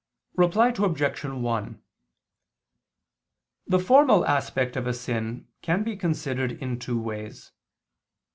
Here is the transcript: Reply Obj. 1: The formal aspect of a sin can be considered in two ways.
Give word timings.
Reply 0.35 0.73
Obj. 0.75 1.23
1: 1.25 1.81
The 3.67 3.77
formal 3.79 4.25
aspect 4.25 4.75
of 4.75 4.87
a 4.87 4.95
sin 4.95 5.47
can 5.61 5.83
be 5.83 5.95
considered 5.95 6.53
in 6.53 6.79
two 6.79 6.99
ways. 6.99 7.51